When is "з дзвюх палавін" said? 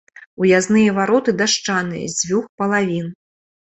2.15-3.07